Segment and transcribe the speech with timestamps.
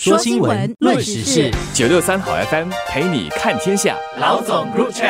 [0.00, 3.96] 说新闻，论时事，九六三好 FM 陪你看天下。
[4.20, 5.08] 老总入场。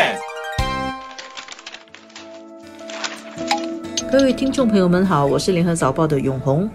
[4.11, 6.71] 各位听众朋友们好，我是联合早报的永红，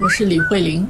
[0.00, 0.88] 我是李慧玲。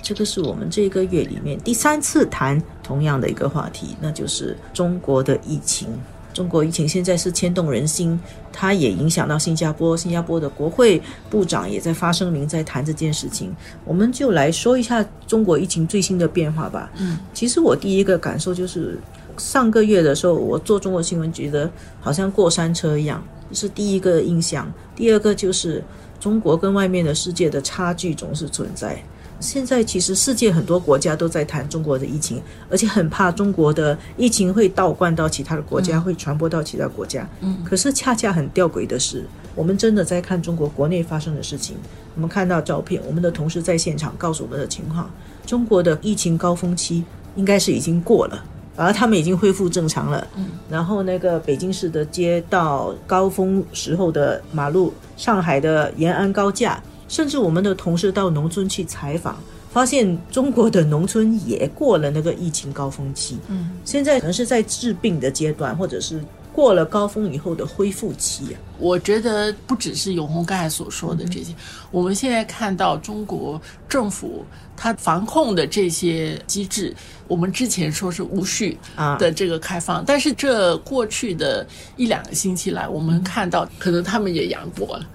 [0.00, 5.88] 这个是我们这个月里面第三次谈同样的一个话题，那就是中国的疫情。
[6.32, 8.18] 中国疫情现在是牵动人心，
[8.52, 9.96] 它也影响到新加坡。
[9.96, 13.54] 新加坡的国会部长也在发声明，在谈这件事情。
[13.84, 16.90] 我们就来说一下中国疫情最新的变化吧。
[16.98, 18.98] 嗯，其实我第一个感受就是，
[19.36, 24.72] 上个月的时候，我做中国新闻，觉得好像过山车一样，这是第一个印象。
[24.96, 25.82] 第二个就是
[26.18, 29.02] 中国跟外面的世界的差距总是存在。
[29.42, 37.28] 现在其实世界很多国家都在谈中国的疫情，而且很怕中国的疫情会倒灌到其他的国家，会传播到其他国家。
[37.40, 41.76] 嗯，可是恰恰很吊诡的是，我们真的在看中国国内发生的事情。
[42.14, 45.10] 我们看到照片，我们的同事在现场告诉我们的情况：
[45.44, 48.44] 中国的疫情高峰期应该是已经过了，
[48.76, 50.26] 而他们已经恢复正常了。
[50.36, 56.80] 嗯，然后那个北京市的街道高峰时候的马路，上海的延安高架。
[57.12, 59.36] 甚至我们的同事到农村去采访，
[59.70, 63.36] 发现中国的农村也过了那个疫情高峰期。
[63.48, 68.56] 嗯，现在可能是在治病的阶段，或者是过了高峰以后的恢复期。
[68.78, 71.54] 我觉得不只是永红刚才所说的这些，
[71.90, 74.44] 我们现在看到中国政府
[74.76, 76.92] 它防控的这些机制，
[77.28, 78.76] 我们之前说是无序
[79.20, 81.64] 的这个开放，但是这过去的
[81.96, 85.06] 一两个星期来，我们看到可能他们也阳过了。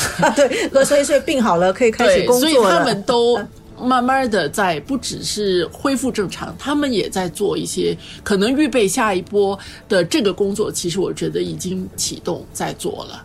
[0.36, 2.54] 对，所以所以病好了，可以开始工作了。
[2.54, 3.40] 所以他们都
[3.80, 9.58] 慢慢的在不只是恢复正常，他们也在做一些可能预备下一波
[9.88, 10.70] 的这个工作。
[10.70, 13.24] 其实我觉得已经启动在做了。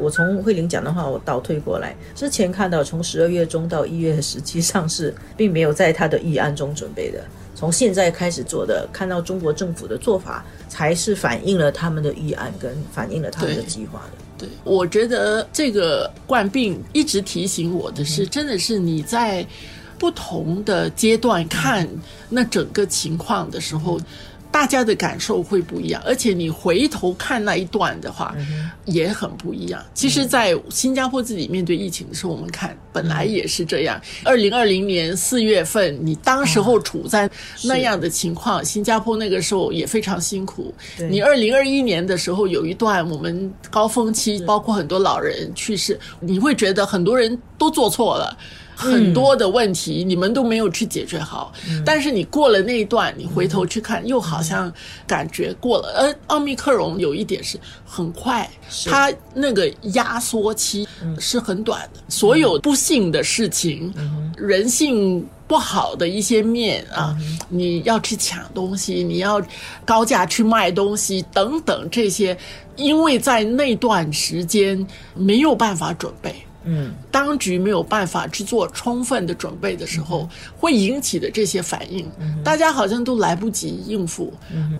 [0.00, 7.24] 我从慧玲讲的话，我倒退过来，之前看到从十二月中到一月，实际上是并没有在他的议案中准备的。
[7.58, 14.46] 从现在开始做的，看到中国政府的做法，才是反映了他们的预案跟反映了他们的计划的。
[14.46, 19.44] 对，我觉得这个冠病一直提醒我的是，真的是你在
[19.98, 21.84] 不同的阶段看
[22.28, 24.00] 那整个情况的时候。
[24.50, 28.34] 大家的感受会不一样，而且你回头看那一段的话，
[28.86, 29.84] 也很不一样。
[29.94, 34.00] 其实，在新加坡自己面对疫情的时候，我们看本来也是这样。
[34.24, 37.30] 二零二零年四月份，你当时候处在
[37.64, 40.74] 那样的情况，新加坡那个时候也非常辛苦。
[41.08, 48.36] 你二零二一年的时候有一段我们高峰期，包括很多老人去世，你会觉得很多人都做错了。
[48.78, 51.52] 很多的问题你们都没有去解决好，
[51.84, 54.72] 但是你过了那一段，你回头去看，又好像
[55.04, 55.92] 感觉过了。
[55.98, 58.48] 而奥密克戎有一点是很快，
[58.86, 60.86] 它那个压缩期
[61.18, 62.00] 是很短的。
[62.08, 63.92] 所有不幸的事情，
[64.36, 67.18] 人性不好的一些面啊，
[67.48, 69.42] 你要去抢东西，你要
[69.84, 72.38] 高价去卖东西等等这些，
[72.76, 76.32] 因为在那段时间没有办法准备。
[76.70, 82.06] 嗯，当局没有办法去做充分的准备的时候，会引起的这些反应，
[82.44, 84.30] 大家好像都来不及应付。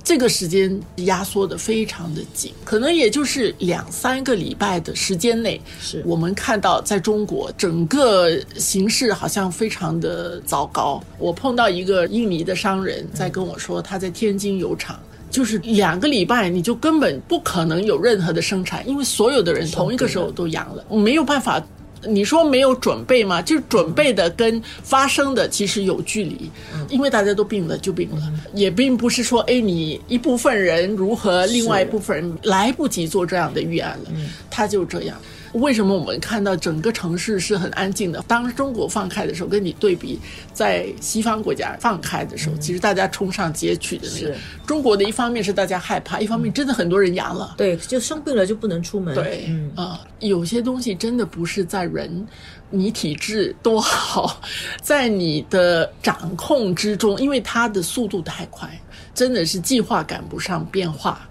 [0.05, 11.03] 这个时间压缩的非常的紧，可能也就是两三个礼拜的时间内，是我们看到在中国整个形势好像非常的糟糕。
[11.17, 15.01] 我碰到一个印尼的商人在跟我说，他在天津有厂，
[15.31, 21.63] 就是两个礼拜你就根本不可能有任何的生产，因为所有的人同一个时候都阳了，没有办法。
[22.07, 23.43] 你说没有准备吗？
[23.43, 26.51] 就是准备的跟发生的其实有距离，
[26.89, 34.11] 因为大家都病了就病了，也并不是说哎你一部分人如何，另外一部分人来不及做这样的预案了，
[34.51, 35.17] 他就这样。
[35.53, 38.23] 为什么我们看到整个城市是很安静的？
[38.29, 40.19] 当中国放开的时候，跟你对比，
[40.53, 44.35] 在西方国家放开的时候，其实大家冲上街去的那个。
[44.67, 47.55] 中国的一方面是大家害怕，一方面真的很多人阳了。
[47.57, 49.15] 对，就生病了就不能出门。
[49.15, 52.27] 对，嗯啊，有些东西真的不是在人，
[52.71, 54.41] 你体质多好，
[54.83, 58.69] 在你的掌控之中，因为它的速度太快，
[59.15, 61.27] 真的是计划赶不上变化。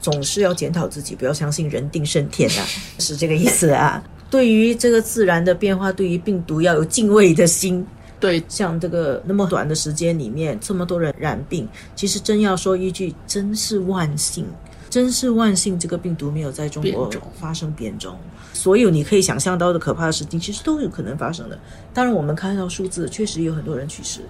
[0.00, 2.62] 总是要检讨自己，不要相信人定胜天呐，
[2.98, 4.02] 是这个意思啊。
[4.30, 7.86] 对于这个自然的变化，对于病毒要有敬畏的心。
[8.18, 11.66] 对，像这个那么短的时间里面，这么多人染病，
[11.96, 14.46] 其实真要说一句，真是万幸。
[14.90, 17.08] 真是万幸，这个病毒没有在中国
[17.40, 18.16] 发生变种。
[18.52, 21.58] 所有你可以想象到的可怕的事情，其实都有可能发生的。
[21.94, 24.20] 当然，我们看到数字，确实有很多人去世。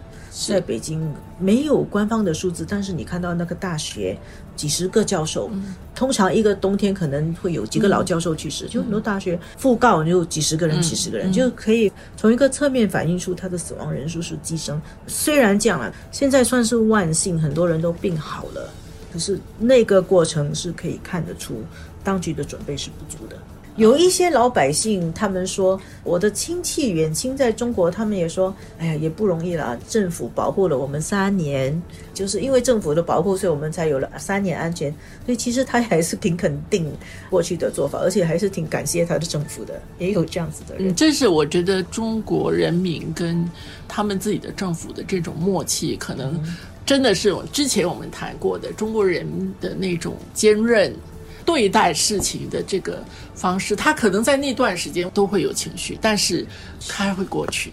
[0.46, 4.16] 在北京没有官方的数字，但是你看到那个大学
[4.54, 5.50] 几十个教授，
[5.92, 14.80] 通常一个冬天可能会有几个老教授去世，就很多大学讣告就几十个人、几十个人，就可以从一个侧面反映出他的死亡人数是激增。
[15.08, 18.70] 虽然这样了，现在算是万幸，很多人都病好了，
[19.12, 21.62] 可是那个过程是可以看得出
[22.02, 23.36] 当局的准备是不足的。
[23.76, 29.78] 有一些老百姓，他们说我的亲戚远亲在中国，他们也说，哎呀，也不容易了。
[29.88, 31.80] 政府保护了我们三年，
[32.12, 34.90] 就是因为政府的保护，所以我们才有了三年安全。
[35.24, 36.92] 所以其实他还是挺肯定
[37.30, 39.80] 过去的做法，而且还是挺感谢他的政府的。
[39.98, 43.48] 也有这样子的人，嗯，这是我觉得中国人民跟
[43.88, 46.38] 他们自己的政府的这种默契，可能
[46.84, 49.26] 真的是之前我们谈过的中国人
[49.60, 50.94] 的那种坚韧。
[51.42, 53.02] 对待事情的这个
[53.34, 56.46] 方式，他可能在那段时间都会有情绪，但是
[56.86, 57.72] 他会过去。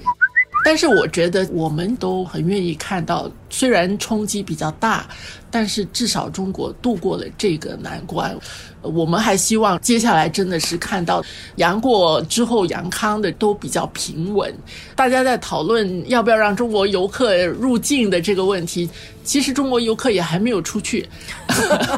[0.68, 5.08] 但是我觉得我们都很愿意看到，虽然冲击比较大，
[5.50, 8.38] 但是至少中国度过了这个难关。
[8.82, 11.24] 我们还希望接下来真的是看到
[11.56, 14.54] 杨过之后杨康的都比较平稳。
[14.94, 18.90] 大家在讨论要不要让中国游客入境的这个问题，
[19.24, 21.08] 其实中国游客也还没有出去。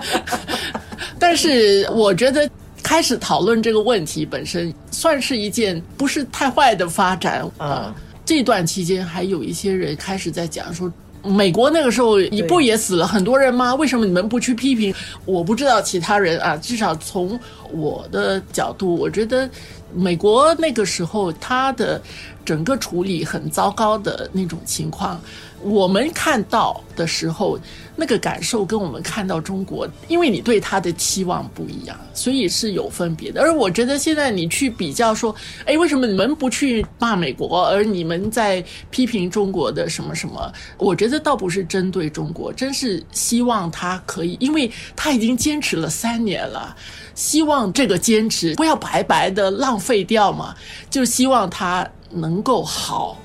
[1.18, 2.48] 但是我觉得
[2.84, 7.96] 开始讨论这个问题本身，算是一件不是太坏的发展啊。
[8.30, 10.94] 这段期间还有一些人开始在讲说，
[11.24, 12.18] 美国那个时候
[12.48, 13.74] 不也死了很多人吗？
[13.74, 14.94] 为什么你们不去批评？
[15.26, 17.40] 我不知道其他人啊，至少从
[17.72, 19.50] 我的角度，我觉得
[19.94, 22.02] 美国那个时候他的
[22.46, 25.20] 整个处理很糟糕的那种情况。
[25.62, 27.60] 我们看到的时候，
[27.94, 33.42] 那个感受跟我们看到中国，因为你对他的期望不一样，所以是有分别的。
[33.42, 40.50] 而我觉得现在你去比较说，哎，为什么你们不去骂美国，而你们在批评中国的什么什么？
[40.78, 46.74] 我觉得倒不是针对中国，真是希望他可以，因为他已经坚持了三年了，
[47.16, 50.56] 希望这个坚持不要白白的浪费掉嘛，
[50.90, 53.18] 就希望他能够好。